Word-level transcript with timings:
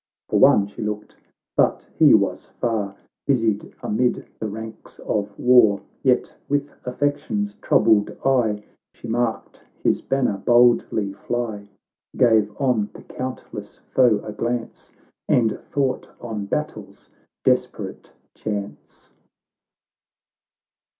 For 0.29 0.39
one 0.39 0.65
she 0.65 0.81
looked— 0.81 1.15
but 1.55 1.85
he 1.93 2.15
was 2.15 2.47
far 2.59 2.95
Busied 3.27 3.71
amid 3.83 4.25
the 4.39 4.47
ranks 4.47 4.97
of 4.97 5.37
war— 5.37 5.81
Yet 6.01 6.35
with 6.49 6.71
affection's 6.85 7.53
troubled 7.61 8.17
eye 8.25 8.63
She 8.95 9.07
marked 9.07 9.63
his 9.83 10.01
banner 10.01 10.39
boldly 10.39 11.13
fly, 11.13 11.67
Gave 12.17 12.51
on 12.59 12.89
the 12.93 13.03
countless 13.03 13.77
foe 13.91 14.19
a 14.25 14.31
glance, 14.33 14.91
And 15.29 15.59
thought 15.69 16.09
on 16.19 16.47
battle's 16.47 17.11
desperate 17.43 18.11
chance. 18.33 19.11